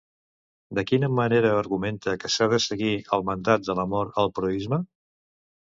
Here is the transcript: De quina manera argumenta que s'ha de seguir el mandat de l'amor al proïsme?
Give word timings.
De 0.79 0.83
quina 0.91 1.09
manera 1.19 1.51
argumenta 1.57 2.15
que 2.23 2.33
s'ha 2.37 2.49
de 2.55 2.61
seguir 2.67 2.91
el 3.19 3.29
mandat 3.31 3.69
de 3.71 3.79
l'amor 3.83 4.15
al 4.25 4.35
proïsme? 4.41 4.83